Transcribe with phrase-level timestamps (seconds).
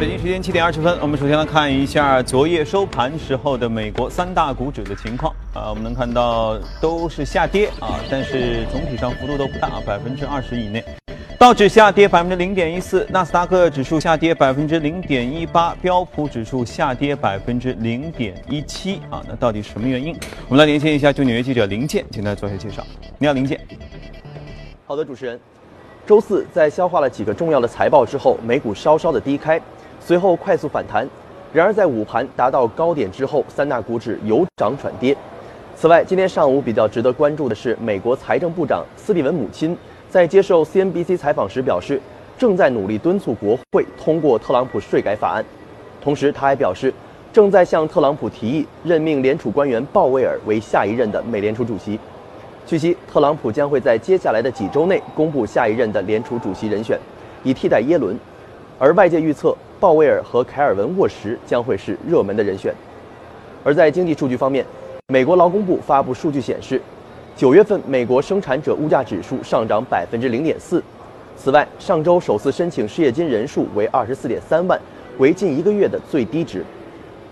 [0.00, 5.34] 北京时间七点二十分，我们首先来看一下昨夜收盘时候的美国三大股指的情况。
[5.52, 10.84] 啊，我们能看到都是下跌啊，但是总体上幅度都不大，百分之二十以内。
[11.36, 19.00] 道指下跌百分之零点一四，纳斯达克指数下跌百分之零点一八，标普指数下跌百分之零点一七。
[19.10, 20.16] 啊，那到底什么原因？
[20.48, 22.86] 我们来连线一下驻纽约记者林健，请他做一下介绍。
[23.18, 23.60] 你好，林健。
[24.86, 25.40] 好的，主持人。
[26.06, 29.60] 周四在消化了几个重要的财报之后，美股稍稍的低开。
[30.08, 31.06] 随后快速反弹，
[31.52, 35.14] 然而在午盘达到高点之后，三大股指由涨转跌。
[35.76, 39.76] 此外，今天上午比较值得关注的是，美国财政部长斯蒂文母亲
[40.08, 42.00] 在接受 CNBC 采访时表示，
[42.38, 45.44] 正在努力敦促国会通过特朗普税改法案。
[46.02, 46.90] 同时，他还表示，
[47.30, 52.00] 正在向特朗普提议任命联储官员鲍威尔为下一任的美联储主席。
[52.64, 56.98] 据悉，特朗普将会在接下来的几周内公布下一任的联储主席人选，
[57.44, 58.18] 以替代耶伦。
[58.78, 59.54] 而外界预测。
[59.80, 62.74] 鲍威尔和凯尔文沃什将会是热门的人选。
[63.64, 64.64] 而在经济数据方面，
[65.08, 66.80] 美国劳工部发布数据显示，
[67.36, 70.82] 九月份美国生产者物价指数上涨百分之零点四。
[71.36, 74.80] 此外，上周首次申请失业金人数为二十四点三万，
[75.18, 76.64] 为近一个月的最低值。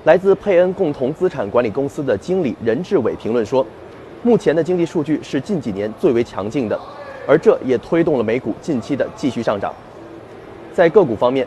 [0.04, 3.66] 来自佩恩共同资产管理公司的经理任志伟评论说，
[4.22, 6.78] 目前的经济数据是近几年最为强劲的，
[7.26, 9.74] 而这也推动了美股近期的继续上涨。
[10.72, 11.44] 在个股方面，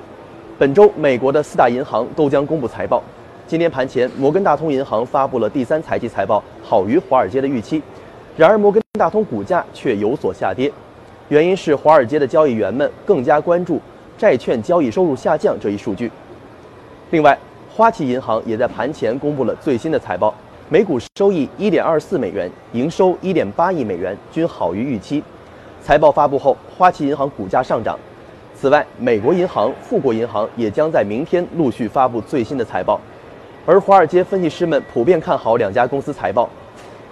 [0.59, 3.01] 本周，美国的四大银行都将公布财报。
[3.47, 7.81] 今天盘前，摩根大通银行发布了第三财季财报，好于华尔街的预期。
[8.35, 10.69] 然而，摩根大通股价却有所下跌，
[11.29, 13.79] 原因是华尔街的交易员们更加关注
[14.17, 16.11] 债券交易收入下降这一数据。
[17.11, 17.39] 另外，
[17.73, 20.35] 花旗银行也在盘前公布了最新的财报，
[20.67, 25.23] 每股收益一点二四美元，营收一点八亿美元，均好于预期。
[25.81, 27.97] 财报发布后，花旗银行股价上涨。
[28.59, 32.99] 此外，美国银行、富国银行也将在明天陆续发布最新的财报，
[33.65, 36.49] 而华尔街分析师们普遍看好两家公司财报，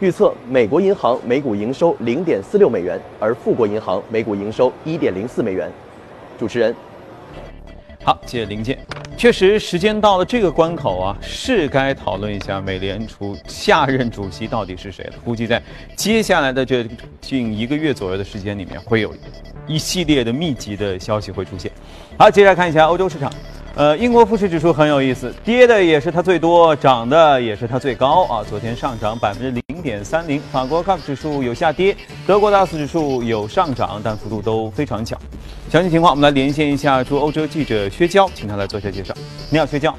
[0.01, 5.71] 预测美国银行每股营收零点四六美元，而富国银行每股营收一点零四美元。
[6.37, 6.75] 主持人，
[8.03, 8.77] 好，谢谢林健。
[9.15, 15.13] 确实，时间到了这个关口啊，是该讨论一下美联储下任主席到底是谁了。
[15.23, 15.63] 估计在
[15.95, 16.85] 接下来的这
[17.21, 19.13] 近一个月左右的时间里面，会有。
[19.67, 21.71] 一系列的密集的消息会出现。
[22.17, 23.31] 好，接下来看一下欧洲市场。
[23.75, 28.43] 呃，英国富时指数很有意思，跌的也是它最多，涨的也是它最高啊。
[28.49, 30.41] 昨天上涨百分之零点三零。
[30.51, 31.95] 法国 CAC 指数有下跌，
[32.25, 35.15] 德国 DAX 指数有上涨，但幅度都非常小。
[35.69, 39.13] 详细情况我们来连线一下驻欧洲记者薛娇，请他来做一下介绍。
[39.51, 39.95] 你好，薛娇。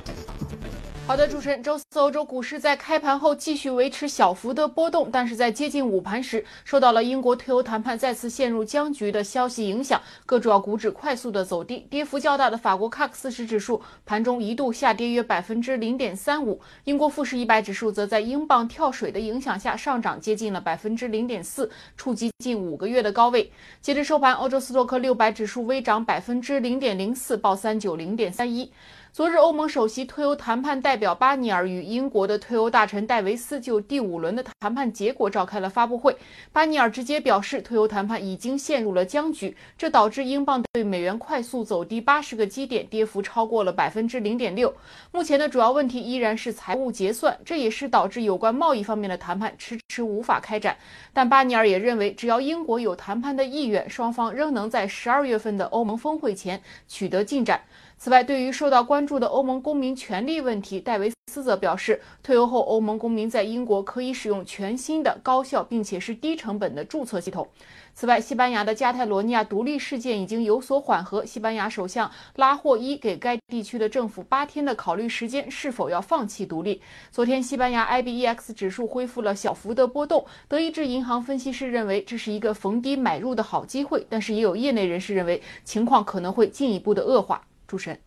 [1.09, 23.51] 好的，主持人，周四欧洲股市在开盘后继续维持小幅的波动，但是在接近午盘时，受到了英国退欧谈判再次陷入僵局的消息影响，各主要股指快速的走低，跌幅较大的法国 CAC 四十指数盘中一度下跌约百分之零点三五，英国富时一百指数则在英镑跳水的影响下上涨接近了百分之零点四，触及近五个月的高位。
[23.81, 28.71] 截至收盘，欧洲斯托克六百指数微涨百分之零点零四，报三九零点三一。
[29.19, 36.17] 昨日，欧盟首席退欧谈判代表巴尼尔与英国的退欧大臣戴维斯就第五轮的谈判结果召开了发布会。
[36.53, 44.73] 巴尼尔直接表示，退欧谈判已经陷入了僵局，这导致英镑对美元快速走低八十个基点，跌幅超过了百分之零点六。
[45.11, 50.77] 目前的主要问题依然是财务结算，这也是导致有关贸易方面的谈判迟迟无法开展。
[51.13, 57.61] 但巴尼尔也认为，只要英国有谈判的意愿，双方仍能在十二月份的欧盟峰会前取得进展。
[58.01, 67.47] 此外，对于受到关注的欧盟公民权利问题，戴维斯则表示，退欧后欧盟公民在英国可以使用全新的、高效并且是低成本的注册系统。
[67.95, 71.27] 此外，西班牙的加泰罗尼亚独立事件已经有所缓和。
[71.27, 76.81] 西班牙首相拉霍伊给该地区的政府八天的考虑时间，是否要放弃独立。
[77.11, 80.25] 昨天，西班牙 IBEX 指数恢复了小幅的波动。
[80.47, 87.43] 德意志银行分析师认为这是一个逢低买入的好机会，但是也有业内人士认为情况可能会进一步的恶化。
[87.69, 87.99] 主持人，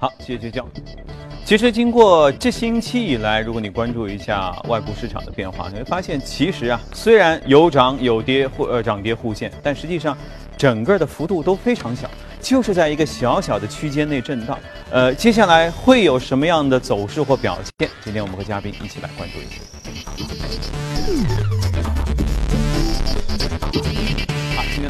[0.00, 0.66] 好，谢谢倔强。
[1.44, 10.18] 其实经过这星期以来，如果你关注一下外部市场的变化，你会发现，其实啊，虽然有涨有跌，或呃涨跌互现，但实际上
[10.58, 12.10] 整个的幅度都非常小，
[12.40, 14.58] 就是在一个小小的区间内震荡。
[14.90, 17.88] 呃，接下来会有什么样的走势或表现？
[18.02, 19.60] 今天我们和嘉宾一起来关注一下。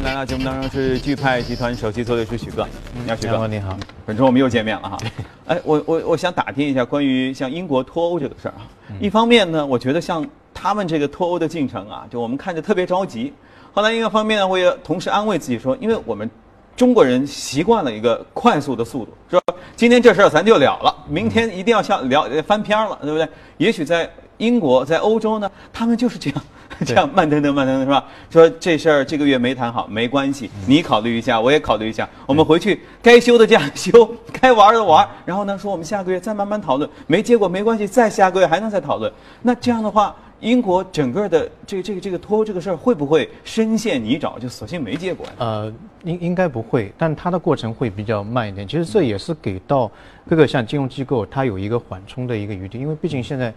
[0.03, 4.97] 来到节目当中是巨派集团首席策略师许哥，你好，许哥，你好，本周我们又见面了哈。
[5.45, 8.65] 哎，我我我想打听一下关于像英国脱欧这个事儿啊。
[8.99, 13.31] 一方面呢，我觉得像他们这个脱欧的进程啊，就我们看着特别着急。
[13.73, 16.27] 后来一个方面呢，我也同时安慰自己说，因为我们
[16.75, 19.53] 中国人习惯了一个快速的速度，是吧？
[19.75, 23.27] 今天这事儿咱就了了，明天一定要像了翻篇了，对不对？
[23.57, 26.43] 也许在英国，在欧洲呢，他们就是这样。
[26.85, 28.03] 这样慢腾腾慢腾腾是吧？
[28.29, 39.11] 说这事儿这个月没谈好，没关系，你考虑一下，我也考虑一下，我们回去该休的假 休，该玩的玩，然后呢说我们下个月再慢慢讨论，没结果没关系，再下个月还能再讨论。
[39.43, 45.27] 那这样的话，英国整个的这个这个这个脱欧这个事儿会不会深陷泥沼，就索性没结果？
[45.37, 45.71] 呃，
[46.03, 48.67] 应应该不会，但它的过程会比较慢一点。
[48.67, 49.91] 其实这也是给到
[50.27, 53.53] 各个像金融机构，它有一个缓冲的一个余地，因为毕竟现在。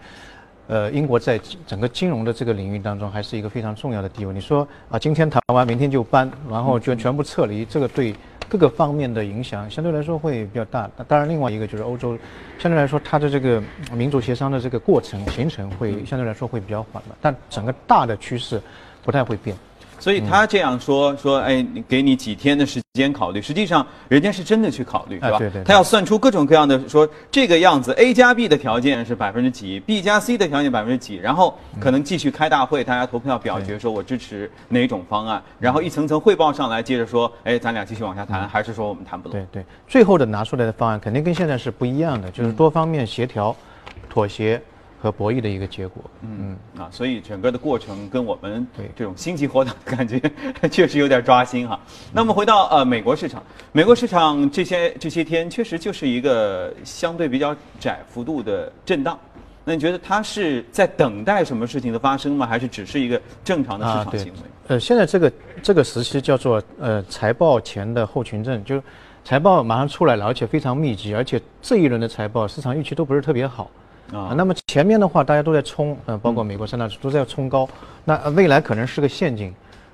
[0.67, 4.33] 呃，英国在整个金融的这个领域当中，还是一个非常重要的地位。
[4.33, 8.15] 你说啊，今天谈完，明天就搬，然后就全部撤离，这个对
[8.49, 10.89] 各个方面的影响相对来说会比较大。
[10.97, 12.17] 那当然，另外一个就是欧洲，
[12.57, 13.61] 相对来说它的这个
[13.93, 18.61] 民主协商的这个过程形成会相对来说会比较缓慢，但整个大的趋势
[19.03, 19.55] 不太会变。
[19.99, 25.39] 所以他这样说说，哎，给你几天的时间考虑，实际上人家是真的去考虑，是吧？
[25.39, 25.63] 对对。
[25.63, 39.33] 他要算出各种各样的，说这个样子，A 加 B 的条件是百分之几，B 加 C 的条件百分之几，然后可能继续开大会，大家投票表决，说我支持哪种方案，然后一层层汇报上来，接着说，哎，咱俩继续往下谈，还是说我们谈不拢？
[39.33, 43.55] 对对，最后的拿出来的方案肯定跟现在是不一样的，就是多方面协调、
[44.09, 44.61] 妥协。
[45.05, 50.19] 和博弈的一个结果，嗯啊，所以整个的过程跟我们对这种心急火燎的感觉
[50.71, 51.79] 确实有点抓心哈。
[52.11, 59.15] 那么回到呃美国市场，美国市场这些这些天确实就是一个相对比较窄幅度的震荡。
[59.63, 62.47] 那你觉得它是在等待什么事情的发生吗？
[62.47, 64.39] 还是只是一个正常的市场行为？
[64.69, 65.31] 呃，现在这个
[65.61, 68.81] 这个时期叫做呃财报前的后群症，就是
[69.23, 73.69] 财报马上出来了，而且非常密集，而且这一轮的财报市场预期都不是特别好。
[74.13, 77.67] 啊，那么前面的话大家都在冲，呃，包括美国三大指都在冲高，
[78.03, 79.53] 那未来可能是个陷阱，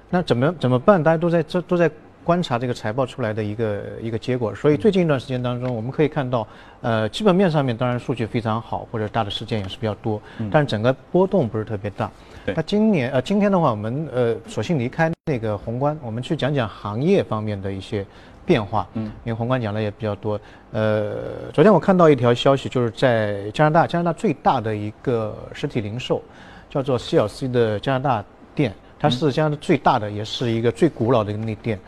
[0.09, 1.01] 那怎么怎么办？
[1.01, 1.89] 大家都在这都在
[2.23, 6.45] 观察这个财报出来的一个一个结果，所以最近一段时间当中，我们可以看到，
[6.81, 10.21] 呃，基本面上面当然数据非常好，或者大的事件也是比较多，
[10.51, 12.11] 但是整个波动不是特别大。
[12.45, 18.05] 那今年呃今天的话，我们呃索性离开那个宏观，我们去讲讲行业方面的一些。
[18.45, 20.39] 变化，嗯，因为宏观讲的也比较多。
[20.71, 21.13] 呃，
[21.53, 26.21] 昨天我看到一条消息，就是在加拿大，加拿大最大的一个实体零售，
[26.69, 31.79] 叫做 CLC 的加拿大店，它是加拿大最大的，也是一个最古老的那店，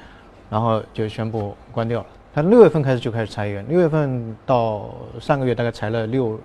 [0.50, 2.06] 然后就宣布关掉了。
[2.34, 4.90] 它六月份开始就开始裁员，六月份到
[5.20, 6.40] 上个月大概裁了六，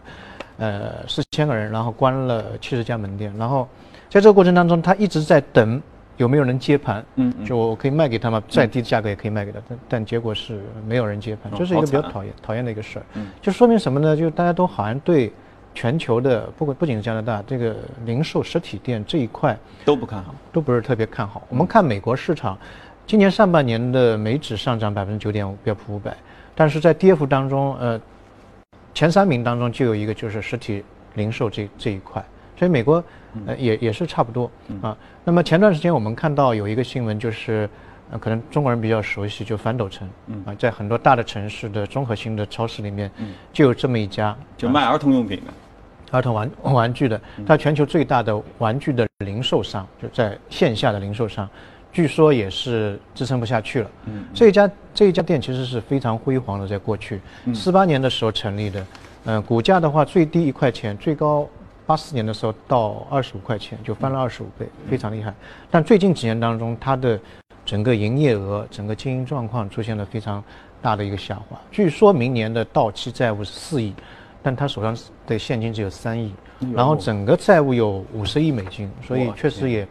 [0.58, 3.32] 呃，四千个人，然后关了七十家门店。
[3.36, 3.68] 然后
[4.08, 5.80] 在这个过程当中，他一直在等。
[6.18, 7.02] 有没有人接盘？
[7.14, 13.04] 嗯，就我可以卖给他嘛，再低的价格也可以卖给他，但但结果是没有人接盘，这是一个比较讨厌讨厌的一个事儿。
[13.14, 14.16] 嗯，就说明什么呢？
[14.16, 15.32] 就大家都好像对
[15.74, 21.42] 全球的，不管不仅是加拿大这个零售实体店这一块都不看好，都不是特别看好。
[21.48, 22.58] 我们看美国市场，
[23.06, 26.16] 今年上半年的美指上涨百分之九点五，标普五百，
[26.54, 28.00] 但是在跌幅当中，呃，
[28.92, 30.82] 前三名当中就有一个就是实体
[31.14, 32.24] 零售这这一块。
[32.58, 33.02] 所以美国，
[33.46, 34.50] 呃，也也是差不多
[34.82, 34.96] 啊。
[35.24, 37.70] 那么前段时间我们看到有一个新闻，就是，
[38.10, 40.08] 呃，可能中国人比较熟悉，就反斗城，
[40.44, 43.08] 啊，在很多大的城市的综合性的超市里面，
[43.52, 51.48] 就有这么一家，就卖儿童用品的，儿童玩玩具的，它全球最大的玩具的零售商，就在线下的零售商，
[51.92, 53.90] 据说也是支撑不下去了。
[54.06, 57.20] 嗯，这一家这一家店其实是非常辉煌的，在过去
[57.54, 58.86] 四八年的时候成立的，
[59.26, 61.48] 嗯，股价的话最低一块钱，最高。
[61.88, 65.32] 八四年的时候到二十五块钱就翻了二十五倍，非常厉害。
[65.70, 67.18] 但最近几年当中，它的
[67.64, 70.44] 整个营业额、整个经营状况出现了非常
[70.82, 71.58] 大的一个下滑。
[71.70, 73.94] 据说明年的到期债务是四亿，
[74.42, 74.94] 但他手上
[75.26, 76.30] 的现金只有三亿，
[76.74, 79.88] 然后整个债务有五十亿美金，所以确实也。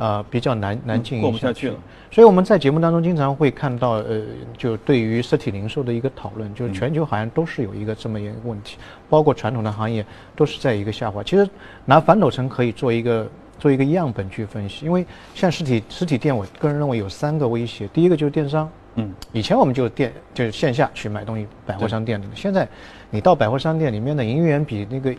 [0.00, 1.68] 呃，比较难难经营下去。
[1.68, 1.76] 了，
[2.10, 4.22] 所以我们在节目当中经常会看到，呃，
[4.56, 8.78] 就对于实体零售的一个讨论，就是全球好像都是有一个这么一个问题，
[9.10, 10.02] 包括传统的行业
[10.34, 11.22] 都是在一个下滑。
[11.22, 11.46] 其实
[11.84, 13.28] 拿反斗城可以做一个
[13.58, 15.04] 做一个样本去分析，因为
[15.34, 22.66] 像实体实体店，我个人认为有三个威胁，第一个就是电商，嗯，以前我们就店就是线下去买东西，百货商店里，现在
[23.10, 25.14] 你到百货商店里面的营业员比那个。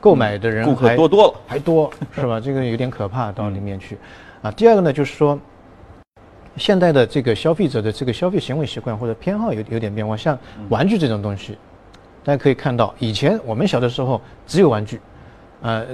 [0.00, 2.40] 购买的人顾客多多了，还多 是吧？
[2.40, 3.98] 这个有点可怕，到里面去。
[4.42, 5.38] 啊，第二个呢，就是说，
[6.56, 10.16] 现在的这个消费者的这个消费行为习惯或者偏好有有点变化。
[10.16, 10.38] 像
[10.68, 11.58] 玩具这种东西，
[12.24, 15.00] 大家可以看到，以前我们小的时候只有玩具，
[15.62, 15.84] 呃，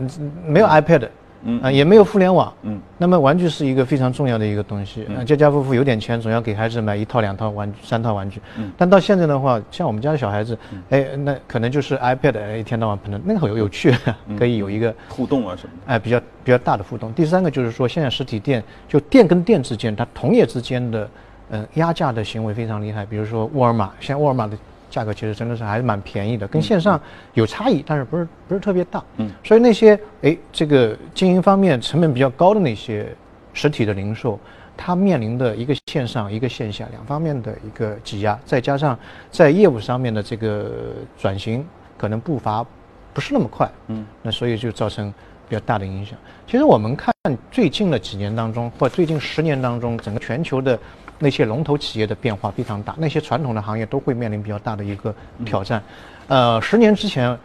[0.47, 1.09] 没有 iPad。
[1.45, 5.07] 嗯啊，也没有互联网，嗯，那么玩具是一个非常重要的一个东西。
[5.09, 8.41] 嗯，家家户户有点钱，总要给孩子买一套、两套玩具、三套玩具。
[8.57, 10.59] 嗯，但到现在的话，像我们家的小孩子，
[10.91, 13.95] 哎，那可能就是 iPad，一天到晚碰着那个很有有趣，
[14.39, 15.93] 可以有一个互动啊什么的。
[15.93, 17.13] 哎，比较比较大的互动。
[17.13, 21.09] 第三个就是说，现在实体店就店跟店之间，它同业之间的，
[21.51, 23.05] 呃，压价的行为非常厉害。
[23.05, 24.57] 比如说沃尔玛，现在沃尔玛的。
[24.95, 27.01] 价格其实真的是还是蛮便宜的，跟线上
[27.33, 29.03] 有差异，但是不是不是特别大。
[29.17, 33.13] 嗯，所以那些哎这个经营方面成本比较高的那些
[33.53, 34.39] 实体的零售，
[34.77, 38.97] 它面临的一个线上一个线下两方面的一个挤压，再加上
[39.33, 40.71] 在业务上面的这个
[41.19, 41.67] 转型
[41.99, 42.65] 可能步伐
[43.13, 43.69] 不是那么快。
[43.89, 45.13] 嗯，那所以就造成
[45.49, 46.17] 比较大的影响。
[46.47, 47.13] 其实我们看
[47.51, 50.79] 最近的几年当中，或最近十年当中，整个全球的。
[51.19, 55.83] 那些龙头企业的变化非常大，那些传统的行业都会面临比较大的一个挑战。
[56.27, 57.39] 呃，十年之前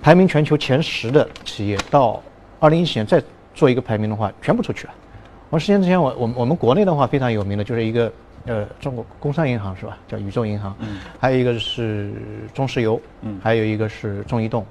[0.00, 2.22] 排名全球前十的企业，到
[2.60, 3.22] 二零一七年再
[3.54, 4.92] 做一个排名的话，全部出去了。
[5.50, 8.12] 我十年之前，我我们我们国内的话非常有名的就是一个
[8.46, 9.98] 呃中国工商银行是吧？
[10.08, 10.74] 叫宇宙银行，
[11.18, 12.12] 还有一个是
[12.54, 13.00] 中石油，
[13.42, 14.64] 还有一个是中移动。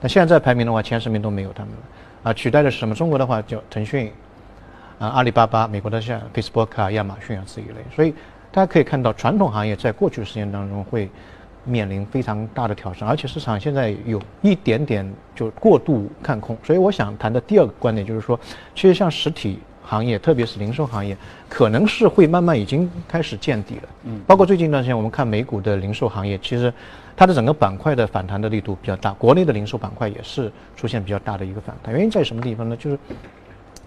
[0.00, 2.30] 但现在在排名的话，前十名都没有他们了。
[2.30, 2.94] 啊，取代的是什么？
[2.94, 4.12] 中国的话叫腾讯。
[4.98, 8.12] 啊，阿里巴巴，美国的像 Facebook 啊、亚马逊啊这一类，所以
[8.50, 11.08] 大家可以看到，传统行业在过去的时间当中会
[11.64, 16.56] 面临非常大的挑战，而且市场现在有一点点就过度看空。
[16.64, 18.38] 所以我想谈的第二个观点就是说，
[18.74, 21.16] 其实像实体行业，特别是零售行业，
[21.48, 23.88] 可能是会慢慢已经开始见底了。
[24.04, 26.72] 嗯，包括最近一段时间，我们看美股的零售行业，其实
[27.16, 31.94] 它的整个板块的反弹的力度比较大，国内的零售板块也是出现比较大的一个反弹。
[31.94, 32.76] 原因在什么地方呢？
[32.76, 32.98] 就是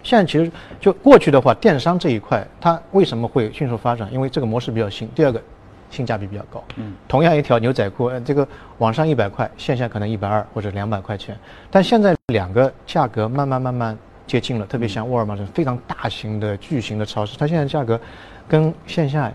[0.04, 4.12] 现在其实就过去的话，电商这一块它为什么会迅速发展？
[4.12, 5.08] 因为这个模式比较新。
[5.16, 5.42] 第二个，
[5.90, 6.64] 性价比比较高。
[6.78, 6.94] 嗯。
[7.08, 11.38] 同样一条牛仔裤，这个网上一百块，线下可能一百二或者两百块钱。
[11.70, 18.00] 但现在两个价格慢慢慢慢接近了，特别像沃尔玛这种非常大型的巨型的超市，它现在价格
[18.48, 19.32] 跟线下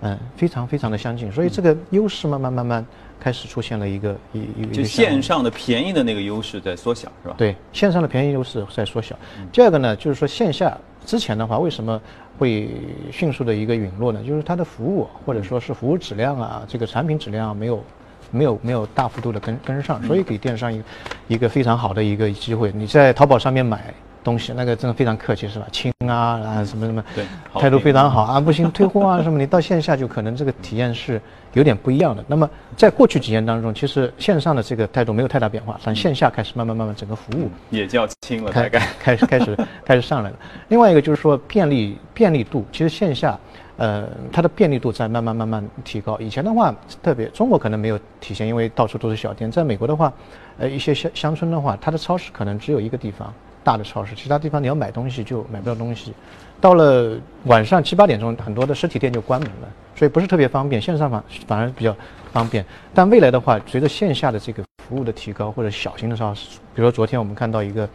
[0.00, 2.86] 嗯非常非常的相近，所以这个优势慢慢慢慢。
[3.20, 7.34] 开始出现了一个一一个就线上的便宜的那个优势在缩小，是吧？
[7.36, 9.14] 对，线上的便宜优势在缩小。
[9.52, 12.00] 第二个呢，就是说线下之前的话，为什么
[12.38, 12.70] 会
[13.12, 14.22] 迅速的一个陨落呢？
[14.26, 17.84] 就是它的服务或者说是服务质量啊，这个产品质量没有
[18.30, 20.82] 没有没有大幅度的跟跟上，所以给电商一
[21.28, 22.72] 一个非常好的一个机会。
[22.74, 23.92] 你在淘宝上面买。
[24.22, 25.66] 东西那个真的非常客气是吧？
[25.72, 27.24] 亲啊啊什么什么，对，
[27.54, 29.38] 态度非常好 啊，不行退货啊什么。
[29.38, 31.20] 你到线下就可能这个体验是
[31.54, 32.22] 有点不一样的。
[32.26, 40.36] 那么在过去几年当中，其实线上的这个态度没有太大变化，但线下开始慢慢慢慢整个服务也叫亲了，大概 开始开始开始上来了。
[40.68, 43.38] 另外一个就是说便利便利度，其实线下
[43.78, 46.18] 呃它的便利度在慢慢慢慢提高。
[46.18, 49.50] 以前的话，特别中国可能没有体现，因为到处都是小店。
[49.50, 50.12] 在美国的话，
[50.58, 53.32] 呃一些乡乡村的话，它的超市可能只有一个地方。
[53.62, 56.12] 大的超市，其他地方你要买东西就买不到东西。
[56.60, 60.80] 到了晚上七八点钟，很多的实体店就关门了，所以不是特别方便。
[60.80, 61.96] 线上反反而比较
[62.32, 62.64] 方便。
[62.92, 67.88] 但未来的话，随着线下的这个服务的提高，或者小型的超市，比如说昨天我们看到一个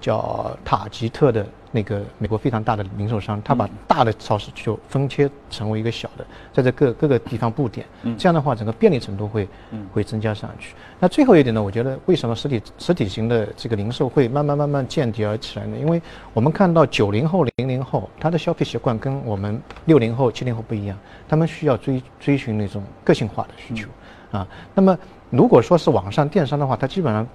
[0.00, 1.44] 叫塔吉特的。
[1.70, 7.86] 那个美国非常大的零售商，他把大的超市就分切成为一个小的，在这各各个地方布点，
[8.16, 9.46] 这样的话整个便利程度会
[9.92, 10.74] 会增加上去。
[10.98, 15.76] 那最后一点呢，我觉得为什么实体实体型的这个零售会慢慢慢慢见底而起来呢？
[15.76, 16.00] 因为
[16.32, 20.96] 我们看到九零后、零零后他的消费习惯跟我们六零后、七零后不一样，
[21.28, 23.86] 他们需要追追寻那种个性化的需求
[24.30, 24.48] 啊。
[24.74, 27.28] 那么如果说是网上电商的话，它基本上。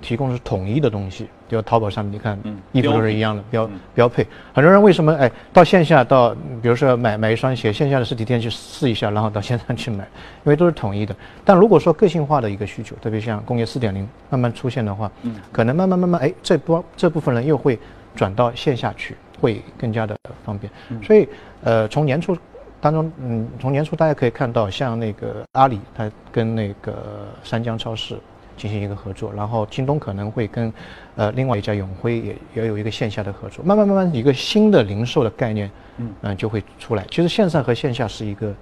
[0.00, 2.38] 提供是统一的东西，比如淘宝上面，你看
[2.72, 4.26] 衣服都是一样的标标配。
[4.52, 10.04] 很多人为什么哎到线下到，比如说买买一双鞋，线下的实体店去试一下，然后到线上去买，
[10.44, 11.14] 因为都是统一的。
[11.44, 15.10] 但如果说个性化的一个需求，特别像工业四点零慢慢出现的话，
[15.52, 17.78] 可能慢慢慢慢哎这波这部分人又会
[18.14, 20.72] 转到线下去，会更加的方便。
[21.02, 21.28] 所以
[21.64, 22.36] 呃从年初
[22.80, 28.16] 当中，嗯从年初大家可以看到，像那个阿里，它跟那个三江超市。
[28.58, 30.72] 进行一个合作，然后京东可能会跟，
[31.16, 36.12] 呃，另外一家永辉也也有一个线下的合作，慢慢慢慢一个新的零售的概念，嗯。
[36.22, 37.06] 嗯就会出来。
[37.10, 38.52] 其实线上和线下是一个，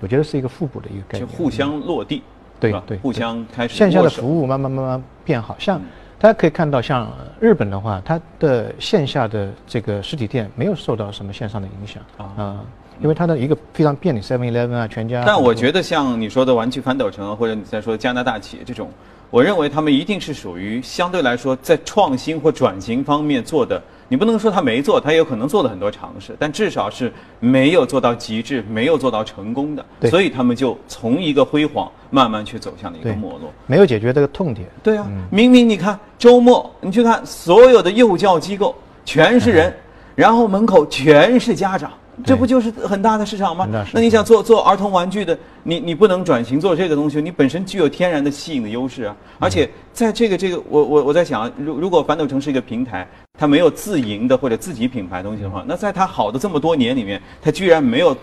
[0.00, 2.22] 我觉得是一个互补的一个概念，就互相落地，
[2.58, 3.74] 对对，互相开始。
[3.74, 5.80] 线下的服务慢慢慢慢变好，像
[6.18, 12.02] 大家可以看到，像日本的话，它的线下的这个实体店没有受到什么线上的影响。
[12.18, 12.60] 啊。
[13.00, 15.22] 因为它的一个非常便利，Seven Eleven 啊，全家。
[15.26, 18.88] 但我觉得像你说的玩具反斗城，或者你在说加拿大企业这种，
[19.30, 23.82] 我认为他们一定是属于相对来说在创新或转型方面做的。
[24.08, 29.84] 你不能说他没做，他有可能做了很多尝试，但至少是没有做到极致，没有做到成功的。
[30.08, 34.68] 所以他们就从一个辉煌慢慢去走向了一个没落，没有解决这个痛点。
[34.80, 38.72] 对啊，明明你看周末你去看所有的幼教机构
[39.04, 39.74] 全是人，
[40.14, 41.90] 然后门口全是家长。
[42.24, 43.68] 这不就是很大的市场吗？
[43.92, 49.16] 那你想做做儿童玩具的，你你不能转型做这个东西，你本身具有天然的吸引的优势啊！
[49.38, 53.06] 而且在这个这个，我我我在想，如如果反斗城是一个平台，
[53.38, 58.16] 它没有自营的或者自己品牌东西的话，那在它好的这么多年里面，它居然没有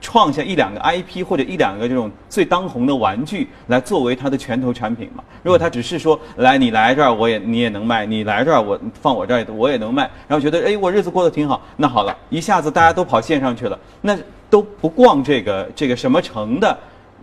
[0.00, 5.24] 创下一两个 IP 或者一两个这种最当红的玩具来作为它的拳头产品嘛？
[5.42, 14.16] 如果他只是说来你来这儿我也你也能卖，你来这儿我放我这儿我也能卖，然后觉得哎我日子过得挺好，那好了，一下子大家都跑线上去了，那
[14.50, 16.76] 都不逛这个这个什么城的。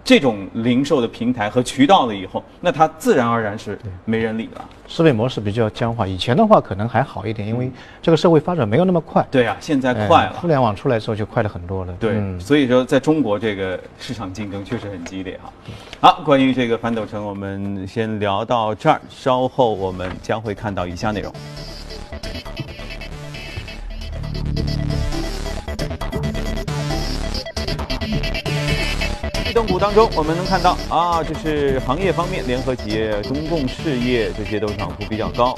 [0.03, 4.65] 这种零售的平台和渠道了以后，那它自然而然是没人理了。
[4.87, 9.25] 思维模式比较僵化，以前的话可能还好一点，因为这个社会发展没有那么快。
[9.31, 10.33] 对啊，现在快了。
[10.33, 11.93] 互联网出来之后就快了很多了。
[11.99, 15.51] 对，所以说在中国这个市场竞争确实很激烈哈。
[16.01, 21.33] 好，关于这个翻斗城，我们先聊到这儿，稍后我们将会看到以下内容。
[29.53, 35.53] 移动股当中，我们能看到啊，这是行业方面，联合企业、公共事业这些都涨幅比较高。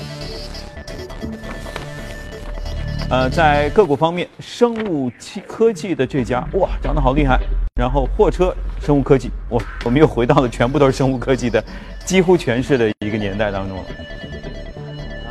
[3.10, 5.10] 呃，在个股方面，生物
[5.48, 7.40] 科技的这家哇，涨得好厉害。
[7.76, 11.64] 然后货车、生物科技，哇，我们又回到了全部都是生物科技的，
[12.04, 13.84] 几乎全是的一个年代当中了。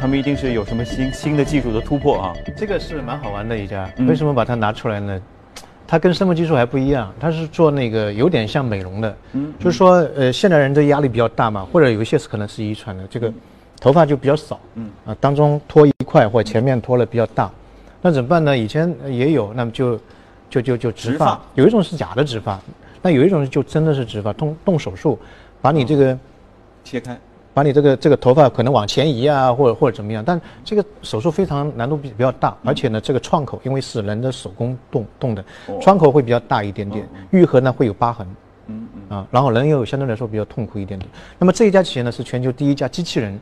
[0.01, 2.33] 他们一定是有什么新新的技术的突破啊！
[2.57, 5.21] 这个是蛮好玩的一家，为什么把它拿出来呢？
[5.87, 13.33] 它跟生物技术还不一样，它是做那个有点像美容的，嗯，就是说，呃，现代人的压力比较大嘛，或者有一些是可能是遗传的，这个
[13.81, 17.51] 头发就比较少，嗯，啊，当中脱一块或前面脱了比较大，
[18.01, 18.57] 那怎么办呢？
[18.57, 20.01] 以前也有，那么就
[20.49, 22.59] 就就就植发，有一种是假的植发，
[23.03, 25.19] 那有一种就真的是植发，动动手术，
[25.61, 26.19] 把你这个
[26.83, 27.19] 切开。
[27.55, 35.45] 把你这个这个头发可能往前移啊，或者或者怎么样，但这个手术非常难度比比较大，而且呢，这个创口因为是人的手工动动的，
[35.81, 38.27] 创口会比较大一点点，愈合呢会有疤痕，
[38.67, 41.09] 嗯嗯啊，然后人又相对来说比较痛苦一点点。
[41.39, 43.41] 那么这一家企业呢是全球第一家机器人，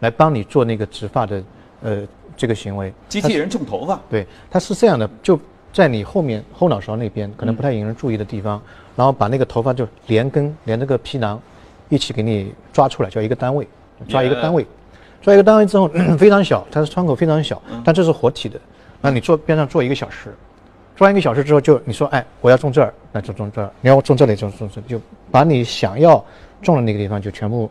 [0.00, 1.44] 来帮你做那个植发的
[1.82, 2.90] 呃这个行为。
[3.10, 4.00] 机器人种头发？
[4.08, 5.38] 对，它是这样的，就
[5.74, 8.62] 在你后面后脑勺那边可能不太引人注意的地方，
[8.96, 11.38] 然后把那个头发就连根连这个皮囊。
[11.92, 13.68] 一起给你抓出来，叫一个单位，
[14.08, 14.66] 抓一个单位，
[15.20, 18.58] 抓一个单位之后 非常小，它的窗口非常小，但这是活体的。
[19.02, 20.34] 那你坐边上坐一个小时，
[20.96, 24.98] 坐完一个小时之后，就你说，哎，我要种这儿，那就种这儿；你要种这里，就种这，就
[25.30, 26.24] 把你想要
[26.62, 27.70] 种的那个地方就全部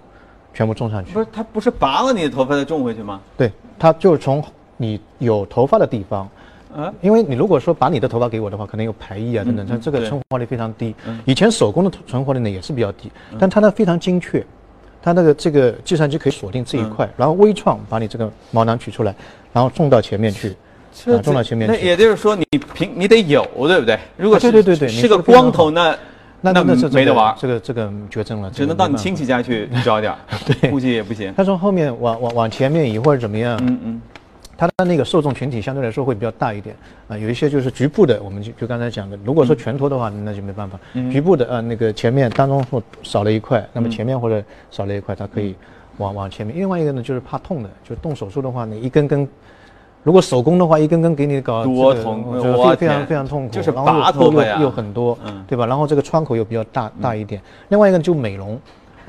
[0.53, 1.13] 全部种上去。
[1.13, 3.19] 不是，它不是拔了你的头发再种回去吗？
[3.35, 4.43] 对，它就是从
[4.77, 6.29] 你有头发的地方。
[6.75, 10.95] 啊，因为你如果说把你的头发给我的话，可能有排异啊等等，它这个存活率非常低。
[11.25, 14.45] 以前手工的存活率呢也是比较低，但它呢非常精确，
[15.01, 19.13] 它那个这个计算机可以锁定这一块，然后微创把你这个毛囊取出来，
[19.51, 20.49] 然后种到前面去，
[21.05, 21.75] 啊，种到前面去。
[21.75, 23.99] 那也就是说你平你得有对不对？
[24.17, 25.95] 如果对对对对，是个光头那
[26.39, 30.13] 那那那没得玩，这个这个绝症了，只能到你亲戚家去找点，
[30.61, 31.33] 对，估计也不行。
[31.35, 33.59] 他从后面往往往前面移或者怎么样？
[33.61, 34.01] 嗯嗯。
[34.61, 36.75] 它的那个受众群体相对来说会比较大一点
[37.07, 40.79] 啊，有一些就是局部的，我们就就刚才讲的，如果说全脱的话，那就没办法。
[41.11, 45.55] 局部的呃，那个前面当中或少了一块，那么前面或者少了一块，它可以
[45.97, 46.55] 往往前面。
[46.55, 49.27] 另外一个呢，就是怕痛的，就动手术的话，呢，一根根，
[50.03, 55.65] 如果手工的话，一根根给你搞多痛，就非常非常痛苦，就是拔头发又很多，对吧？
[55.65, 57.41] 然后这个窗口又比较大大一点。
[57.69, 58.59] 另外一个就美容。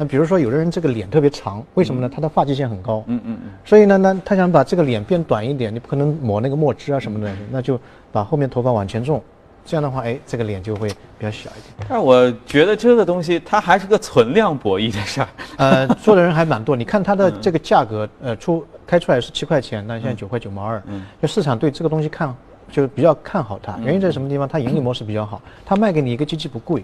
[0.03, 2.11] 那比如说，有的人这个脸特别长，为什么呢？
[2.13, 7.79] 他的发际线很高，嗯嗯嗯，所以呢，那他想把这个脸变短一点，你不可能抹那个墨汁啊什么的，那就
[8.11, 9.23] 把后面头发往前种，
[9.65, 11.87] 这样的话，哎，这个脸就会比较小一点。
[11.89, 16.75] 但是我觉得这个东西它还是个存量博弈的事儿，呃， 做的人还蛮多。
[16.75, 22.35] 你看它的这个价格，呃，出开出来是七块钱，那现在九块九毛二，嗯，就市场对这个东西看
[22.73, 24.49] 就比较看好它，原因在什么地方？
[24.49, 26.83] 它盈利模式比较好，它卖给你一个机器不贵。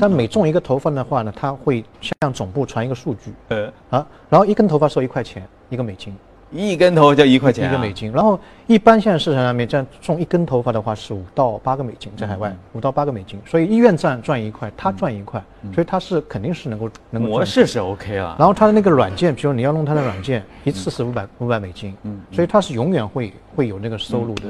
[0.00, 3.72] 但每种一个头发的话呢，它会向总部传一个数据，呃。
[3.90, 6.14] 啊，然后一根头发收一块钱，一个美金，
[6.50, 8.10] 一根头就一块钱，一个美金。
[8.12, 15.42] 然后一般现在市场上面这样种一根头发的话是五到八个美金，在海外五到八个美金，所以医院赚赚一块，他赚一块，
[15.74, 18.36] 所以他是肯定是能够能够模式是 OK 了。
[18.38, 24.44] 然后他的那个软件，比如你要弄他的软件，一次是五百五百美金，嗯，所以他是永远会会有那个收入的。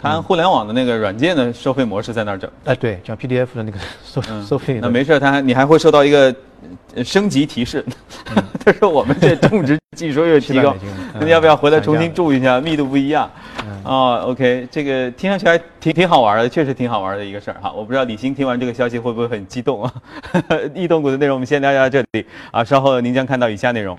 [0.00, 4.78] 看互联网的那个软件的收费模式在那儿整，哎，对，讲 PDF 的那个收 收费。
[4.80, 6.34] 那没事，他还你还会收到一个
[7.04, 7.84] 升级提示，
[8.64, 10.74] 他说我们这种植技术又提高，
[11.18, 12.60] 那你要不要回来重新注一下？
[12.60, 13.28] 密度不一样。
[13.84, 17.72] 哦，OK，这个听上去还挺挺好玩的，确实挺好玩的一个事儿哈。
[17.72, 19.92] 我不知道李欣听完这个消息会不会很激动啊？
[20.74, 23.98] 异动股的内容我们先聊到这里啊，稍后您将看到以下内容。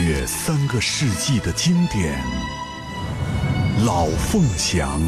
[0.00, 2.18] 约三个世纪的经典，
[3.84, 5.00] 《老凤祥》。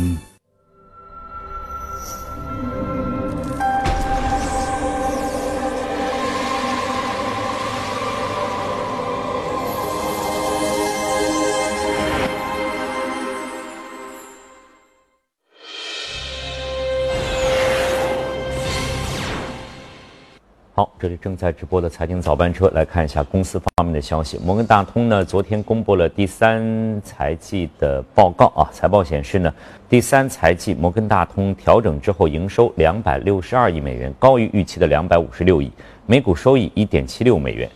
[21.02, 24.38] 这里正在直播的财经早班车，来看一下公司方面的消息。
[24.38, 29.52] 摩根大通呢，昨天公布了第三财季的报告啊，财报显示呢，
[29.88, 35.72] 第三财季摩根大通调整之后营收两百六十二亿美元，高于预期的两百五十六亿，
[36.06, 37.68] 每股收益一点七六美元，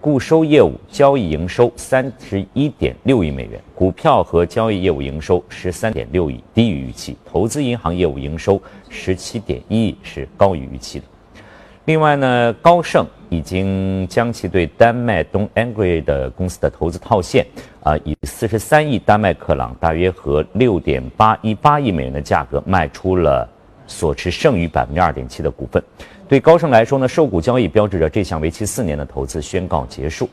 [0.00, 11.06] 固收业务交易营收三十一点六亿美元，股票和交易业务营收十三点六亿，低于预期，投资银行业务营收十七点一亿是高于预期的。
[11.88, 17.46] 另外呢，高盛已经将其对丹麦东 Angry 的公司的投资套现，
[17.82, 23.48] 啊，以四十三亿丹麦克朗，大约和六点八一八亿美元的价格卖出了
[23.86, 25.82] 所持剩余百分之二点七的股份。
[26.28, 30.28] 对高盛来说呢，受股交易标志着这项为期四年的投资宣告结束。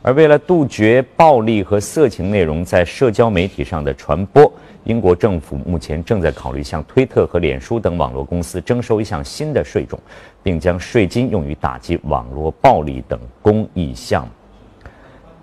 [0.00, 4.50] 而为了杜绝暴力和色情内容在社交媒体上的传播，
[4.88, 10.00] 英国政府目前正在考虑向推特和脸书等网络公司征收一项新的税种，
[10.42, 14.30] 并将税金用于打击网络暴力等公益项目。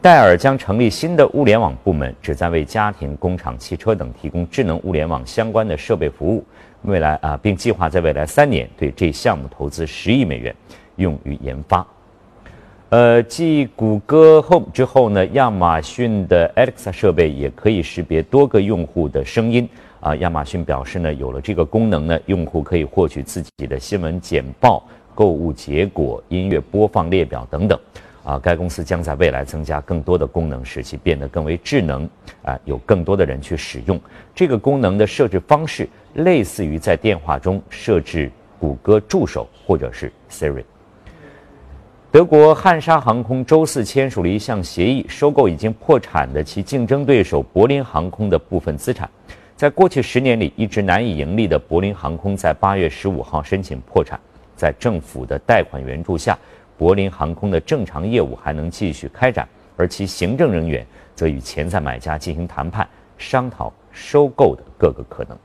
[0.02, 6.44] 戴尔将成立新的物联网部门，旨在为家庭、工厂、汽车等提供智能物联网相关的设备服务。
[6.82, 10.56] 未来啊，并计划在未来三年对这项目投资十亿美元，
[10.96, 11.86] 用于研发。
[12.96, 19.68] 呃，继谷歌 Home 之后呢，亚马逊的 Alexa 设备也可以识别多个用户的声音。
[20.00, 24.82] 啊，亚马逊表示呢，有了这个功能呢，用户可以获取自己的新闻简报、
[25.14, 27.78] 购物结果、音乐播放列表等等。
[28.24, 32.10] 啊，该公司将在未来增加更多的功能，使其变得更为智能。
[32.44, 34.00] 啊，有更多的人去使用
[34.34, 40.64] 这个功能的设置方式，类似于在电话中设置谷歌助手或者是 Siri。
[42.16, 49.10] 德国汉莎航空周四签署了一项协议，收购已经破产的其竞争对手柏林航空的部分资产。
[49.58, 54.18] 在过去十年里一直难以盈利的柏林航空，在八月十五号申请破产。
[54.56, 56.40] 在政府的贷款援助下，
[56.78, 65.38] 柏林航空的正常业务还能继续开展，而其行政人员则与潜在买家进行谈判，商讨收购的各个可能。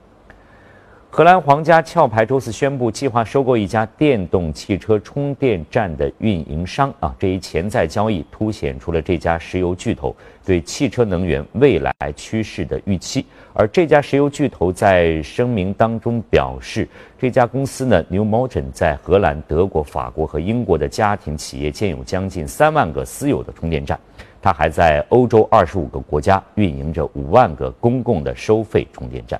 [1.13, 6.95] 荷兰皇家壳牌周四宣布，计划收购一家电动汽车充电站的运营商。
[7.01, 10.15] 啊，这一潜在交易凸显出了这家石油巨头
[10.47, 13.27] 对汽车能源未来趋势的预期。
[13.53, 23.99] 而这家石油巨头在声明当中表示，这家公司呢，New Motion 在荷兰、德国、法国和英国的家庭企业建有将近三万个私有的充电站。
[24.41, 29.39] 它还在欧洲二十五个国家运营着五万个公共的收费充电站。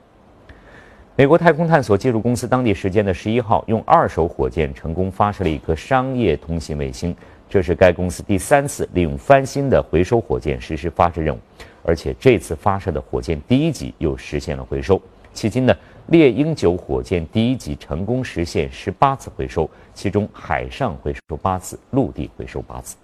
[1.21, 7.15] 美国太空探索技术公司当地时间的十一号用二手火箭成功发射了一颗商业通信卫星，
[7.47, 11.39] 这是该公司第三次利用翻新的回收火箭实施发射任务，
[11.83, 14.99] 而且这次发射的火箭第一级又实现了回收。
[15.35, 22.97] 迄今呢，猎鹰九火箭第一级成功实现十八次回收，其中海上回收八次，陆地回收八次。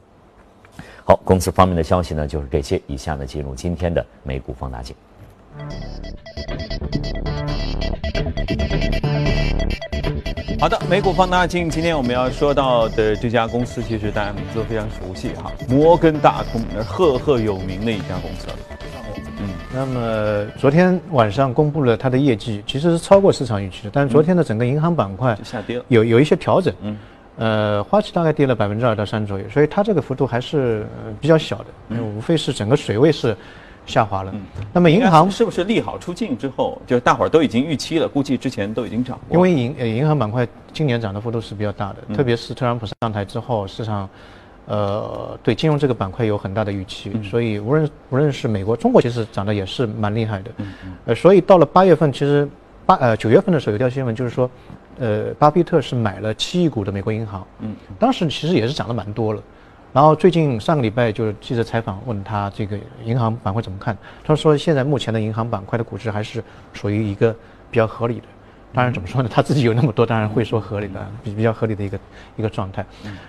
[1.04, 4.96] 好，公司方面的消息呢就是这些，以下呢进入今天的美股放大镜。
[10.58, 18.48] 好的，美股放大镜，今天我们要说到的这家公司，其实大家名字都非常熟悉哈，摩根大通，赫赫有名的一家公司。
[19.38, 26.74] 嗯，那么昨天晚上公布了它的业绩，其实是超过市场预期的，但是昨天的整个银行板块下跌了，有有一些调整。
[26.80, 26.96] 嗯，
[27.36, 30.86] 呃，花旗大概跌了百分之二到三左右，所以它这个幅度还是
[31.20, 33.36] 比较小的，无非是整个水位是。
[33.86, 34.34] 下滑了。
[34.72, 39.34] 那么银行是不是利好出尽之后，就是大伙儿都已经预期了，估计之前都已经涨过。
[39.36, 44.08] 因为银呃银行板块今年涨的幅度是比较大的，特别是特朗普上台之后，市场
[44.66, 50.50] 呃对金融这个板块有很大的预期，所以无论无论是美国、中国，其实涨得也是蛮厉害的。
[51.06, 52.48] 呃，所以到了八月份，其实
[52.84, 54.50] 八呃九月份的时候有条新闻，就是说，
[54.98, 59.42] 呃，巴菲特是买了七亿股的美国银行，嗯，当时其实也是涨得蛮多了。
[59.96, 67.34] 然后最近上个礼拜就是记者采访问他这个银行板块怎么看，他说现在目前的银行板块的估值还是属于一个
[67.70, 68.26] 比较合理的。
[68.74, 69.30] 当然怎么说呢？
[69.32, 71.98] 他自己有那么多，当然会说合理的，比比较合理的一个
[72.36, 72.84] 一个状态。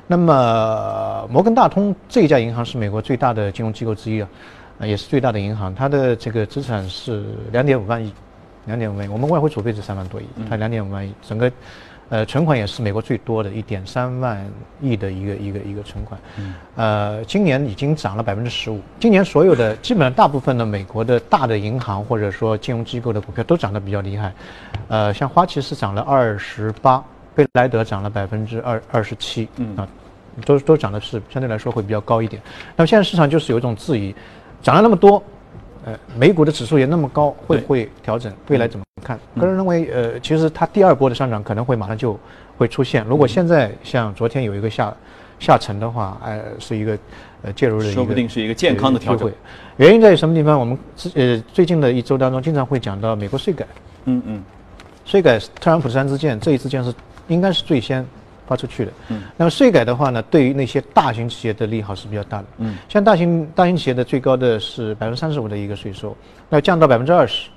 [0.08, 4.28] 那么摩根大通这一家银行是美国最大的金融机构之一啊，
[4.82, 8.12] 也是最大的银行，它的这个资产是两点五万亿，
[8.66, 9.10] 两点五万亿。
[9.10, 11.50] 我们外汇储备是三万多亿，它两点五万亿，整个。
[12.10, 14.46] 呃，存款也是美国最多的一点三万
[14.82, 16.20] 亿的一个一个一个存款，
[16.76, 18.80] 呃，今年已经涨了百分之十五。
[18.98, 24.34] 今年所有的基本上大部分的美国的大的银行或者说金融机构的股票都涨得比较厉害，
[24.88, 27.04] 呃，像花旗是涨了二十八，
[27.36, 29.86] 贝莱德涨了百分之二二十七，啊，
[30.46, 32.42] 都都涨的是相对来说会比较高一点。
[32.78, 34.16] 那么现在市场就是有一种质疑，
[34.62, 35.22] 涨了那么多。
[35.88, 38.30] 呃，美股的指数也那么高，会不会调整？
[38.50, 39.18] 未来怎么看？
[39.40, 42.20] 个人认为，呃，其实它第二波的上涨可能会马上就
[42.58, 43.06] 会出现。
[43.06, 44.94] 如果现在像昨天有一个下
[45.40, 47.00] 下沉的话，呃，是一个
[47.42, 49.32] 呃介入的一个，说不定是一个健康的调整。
[49.78, 50.60] 原因在于什么地方？
[50.60, 50.78] 我们
[51.14, 53.66] 呃最近的一周当中，经常会讲到美国税改。
[54.04, 54.44] 嗯嗯，
[55.06, 56.94] 税改特朗普三支箭，这一支箭是
[57.30, 58.06] 应该是最先。
[58.48, 66.16] 发出去的，嗯，那么税改的话呢，对于那些大型企业的利好是比较大的，嗯，像大型大型企业的最高的是百分之三十五的一个税收，
[66.50, 67.50] 那降到百分之二十，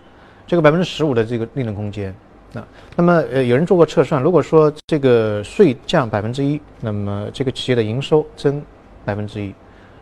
[0.47, 2.13] 这个百分之十五的这个利润空间，
[2.53, 2.65] 那
[2.97, 8.61] 那么呃有人做过测算，如果说这个税降百分之一，那么这个企业的营收增
[9.05, 9.55] 百分之一，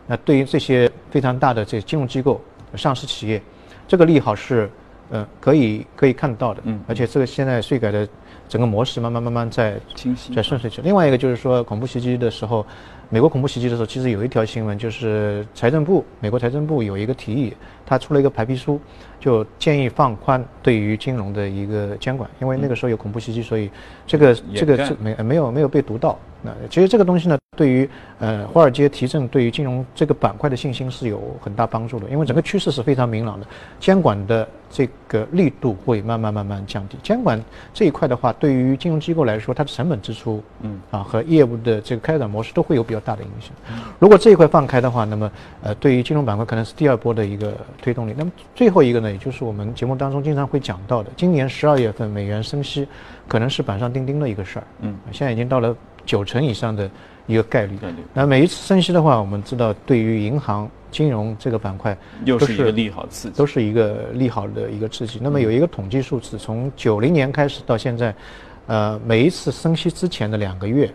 [0.07, 2.41] 那对于这些非常大的这金融机构、
[2.73, 3.39] 上市企业，
[3.87, 4.67] 这个利好是
[5.11, 8.07] 呃可以可以看到的，嗯，而且这个现在税改的。
[8.49, 10.81] 整个模式慢慢慢慢在清晰，在顺水去。
[10.81, 12.65] 另外一个就是说，恐怖袭击的时候，
[13.09, 17.53] 美国恐怖袭击的时候，其实有一条新闻，就是财政部，美国财政部有一个提议，
[17.85, 18.81] 他出了一个白皮书，
[19.19, 23.69] 就建议放宽对于金融的一个监管，因为那个时候有恐怖袭击，所以
[24.07, 26.17] 这个这个这没没有没有被读到。
[26.41, 33.45] 那其实这个东西呢，对于呃华尔街提振对于金融这个板块的信心是有很大帮助的，因为整个趋势是非常明朗的，
[33.81, 36.97] 监管的这个力度会慢慢慢慢降低。
[37.03, 37.43] 监管
[37.73, 43.51] 这一块的话，对于金融机构来说，它的成本支出，嗯啊和业务的这个开展模式都会有比较大的影响。
[43.99, 45.29] 如果这一块放开的话，那么
[45.61, 48.13] 呃对于金融板块可能是第二波的一个推动力。
[48.17, 52.87] 那么最后一个呢，也就是我们节目当中经常会讲到的，今年十二月份美元升息
[53.27, 54.67] 可能是板上钉钉的一个事儿。
[54.79, 55.75] 嗯，现在已经到了。
[56.05, 56.89] 九成以上的
[57.29, 57.77] 一个概率。
[58.13, 65.19] 那每一次升息的话，我们知道对于银行金融这个板块又是一个利好刺激，都是一个利好的一个刺激。
[65.21, 68.13] 那么有一个统计数字，从九零年开始到现在，
[68.65, 70.91] 呃，每一次升息之前的两个月，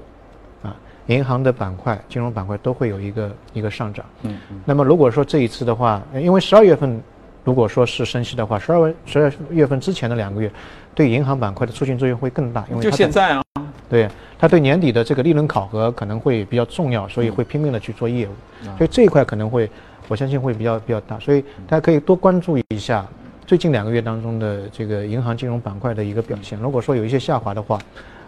[0.64, 0.74] 啊，
[1.06, 4.04] 银行的板块、金融板块都会有一个一个上涨。
[4.22, 4.60] 嗯嗯。
[4.64, 7.00] 那么如果说这一次的话，因为十二月份
[7.44, 10.50] 如果说是升息的话，十二月十二月份之前的两个月，
[10.94, 13.42] 对银行板块的促进作用会更大，因为就现在啊。
[13.88, 18.30] 对，它对年底的这个利润考核可能会比较重要，所以会拼命的去做业务，
[18.78, 19.70] 所以这一块可能会，
[20.08, 23.06] 我相信会比较比较大，所以大家可以多关注一下
[23.46, 26.58] 最近两个月当中的这个银行金融板块的一个表现。
[26.58, 27.78] 如果说有一些下滑的话，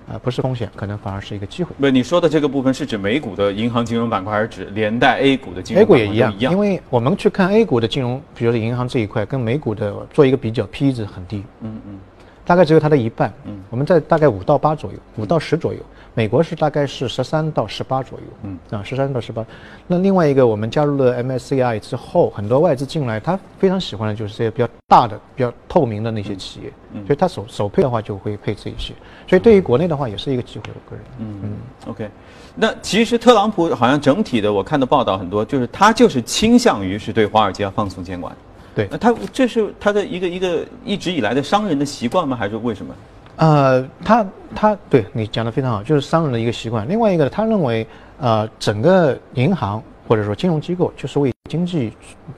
[0.08, 1.74] 啊，不是风险，可能反而是一个机会。
[1.78, 11.44] 不，你说的这个部分是指美股的银行金融板块，还是指连带 A 股的金融？A 股也一样，因为我们去看 A 股的金融，比如说银行这一块，跟美股的做一个比较，P 值很低。
[11.60, 11.98] 嗯嗯。
[12.44, 15.80] 大概只有它的一半，嗯，我们在大概五到八左右，五到十左右，
[16.16, 19.44] 美国是大概是十三到十八左右，嗯，啊，十三到十八。
[19.86, 28.94] 那另外一个，我们加入了 MSCI 之后，很多外资进来，他非常喜欢的就是这些比较大的、比较透明的那些企业，嗯，所以他首首配的话就会配这一些。
[29.28, 31.56] 所以对于国内的话，也是一个机会，我个人，嗯嗯
[31.90, 32.10] ，OK。
[32.54, 38.34] 那其实特朗普好像整体的，我看的报道很多，就是他就是倾向于是对华尔街要放松监管。
[38.74, 42.34] 对，那他这是他的一个一个一直以来的商人的习惯吗？
[42.34, 42.94] 还是为什么？
[43.36, 46.88] 呃，他他对你讲的非常好，就是商人的一个习惯。
[46.88, 47.86] 另外一个，他认为
[48.18, 51.92] 呃，整个银行或者说金融机构就是为经济，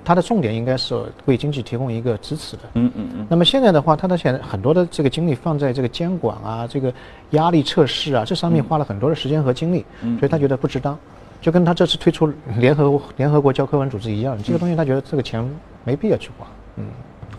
[0.05, 2.63] 它的重点应该是为经济提供一个支持的。
[2.75, 3.27] 嗯嗯嗯。
[3.31, 6.93] 那么现在的话，他的现在很多的这个精力放在这个监管啊、这个
[7.31, 9.87] 压力测试啊这上面，花了很多的时间和精力，
[10.19, 10.99] 所以他觉得不值当。
[11.41, 15.49] 就跟他这次推出联合联合国教科文组织一样，这个东西他觉得这个钱
[15.85, 16.45] 没必要去花。
[16.75, 16.87] 嗯，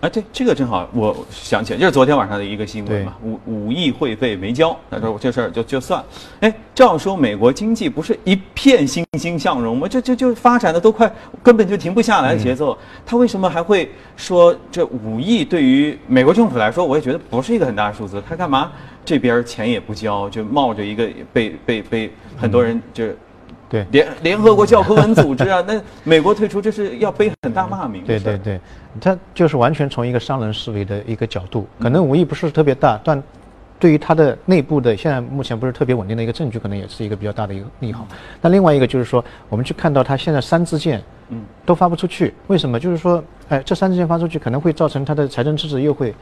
[0.01, 6.01] 哎，对，这个正好我想起来，就是昨天晚上的一个新闻嘛，五五亿会费没交，他说这事儿就就算。
[6.39, 9.87] 哎，照说美国经济不是一片欣欣向荣吗？
[9.89, 11.11] 这这就发展的都快
[11.43, 18.71] 根本就停不下来的节奏，他为什么还会说这五亿对于美国政府来说，我也觉得不是一个很大的数字，他干嘛
[19.03, 23.03] 这边钱也不交，就冒着一个被被被很多人就。
[23.69, 28.03] 对，联联合国教科文组织啊， 那美国退出这是要背很大骂名。
[28.03, 28.59] 对对对，
[28.99, 33.21] 他就是完全从一个商人思维的一个角度，可能无意不是特别大，但
[33.79, 38.05] 对于它的内部的现在目前不是特别稳定的一个证据，可能也是一个比较大的一个利好。
[38.41, 42.79] 那另外一个就是说，我们去看到它现在三支箭，嗯，都发不出去，为什么？
[42.79, 46.13] 就是说，哎，这三支箭发出去可能会造成它的财政赤字又会，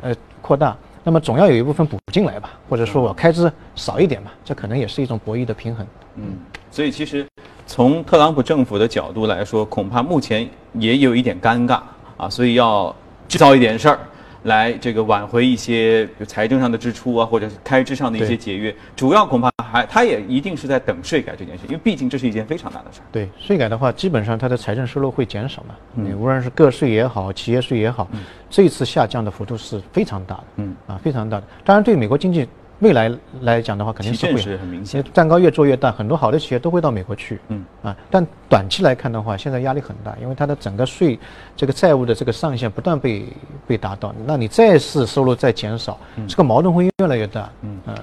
[0.00, 0.74] 呃，扩大。
[1.04, 5.86] 那么总要有一部分补进来吧，或者说我开支少一点吧，这可能也是一种博弈的平衡。
[6.14, 6.38] 嗯，
[6.72, 7.24] 所以其实
[7.66, 11.80] 从特朗普政府的角度来说，恐怕目前也有一点尴尬
[12.16, 12.92] 啊，所以要
[13.28, 13.98] 制造一点事儿。
[14.44, 23.04] 来这个挽回一些财政上的支出啊，或者是开支上的一些节约，主要恐怕还他也一定是在等税改这件事，因为毕竟这是一件非常大的事儿。
[23.12, 28.08] 对税改的话，基本上它的财政收入会减少嘛，嗯，无论是个税也好，企业税也好，
[28.50, 31.44] 这一次下降的幅度是非常大的，嗯啊，非常大的。
[31.64, 32.48] 当然，对美国经济。
[32.82, 33.10] 未来
[33.42, 37.38] 来讲的话，肯定是会，是很明显，蛋糕越做越大，很多好的企业都会到美国去。
[37.46, 41.16] 嗯啊，但短期来看的话，现在压力很大，因为它的整个税
[41.56, 43.24] 这个债务的这个上限不断被
[43.68, 47.48] 被达到，那你再是收入再减少，这个矛盾会越来越大。
[47.62, 47.94] 嗯嗯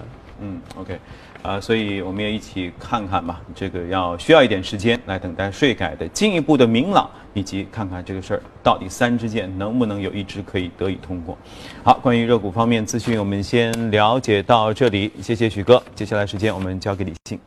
[0.42, 0.98] 嗯，OK。
[1.42, 11.38] 啊，所以我们也一起看看吧，这个要需要一点时间来等待税改的进一步的明朗，以及看看这个事儿到底三支箭能不能有一支可以得以通过。
[11.82, 15.82] 好，关于热股方面资讯，我们先了解到这里，谢谢许哥。
[15.96, 17.40] 接下来时间我们交给李信。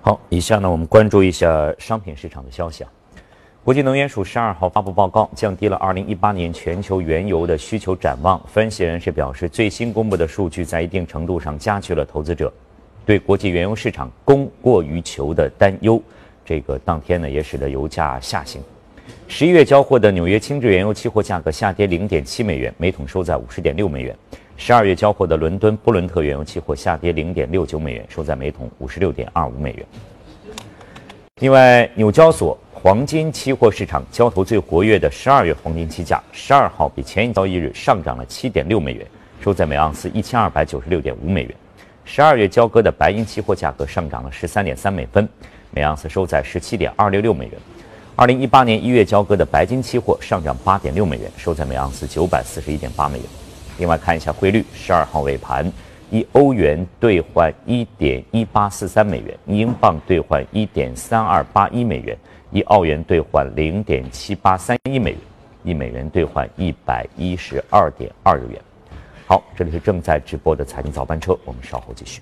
[0.00, 2.90] 好，以下呢我们关注一下商品市场的消息啊。
[3.62, 8.40] 国际能源署十二号发布报告，降低了二零一八年全球原油的需求展望。
[8.48, 12.52] 分析人士表示，最新公布的数据在一定程度上加剧了投资者。
[13.10, 16.00] 对国际原油市场供过于求的担忧，
[16.44, 18.62] 这个当天呢也使得油价下行。
[19.26, 24.16] 十一月交货的纽约轻质原油期货价格下跌零点七美元，每桶收在五十点六美元。
[24.56, 29.84] 十二月交货的伦敦布伦特原油期货下跌零点六九美元，收在每桶五十六点二五美元。
[31.40, 39.04] 另外，纽交所黄金期货市场交投最活跃的十二月黄金期价，十二号比前一交易日上涨了七点六美元，
[39.40, 41.52] 收在每盎司一千二百九十六点五美元。
[42.04, 45.28] 十二月交割的白银期货价格上涨了十三点三美分，
[45.70, 47.54] 每盎司收在十七点二六六美元。
[48.16, 53.26] 二零一八年一月交割的白金期货上涨八点六美元，收在每盎司九百四十一点八美元。
[53.78, 55.72] 另外看一下汇率，十二号尾盘，
[56.10, 62.14] 一欧元兑换一点一八四三美元，一英镑兑换一点三二八一美元，
[62.50, 65.20] 一澳元兑换零点七八三一美元，
[65.62, 68.60] 一美元兑换一百一十二点二日元。
[69.30, 72.20] 好，这里是正在直播的财经早班车，我们稍后继续。